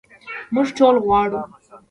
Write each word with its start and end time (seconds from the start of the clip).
موږ 0.53 0.67
ټول 0.77 0.95
غواړو. 1.05 1.41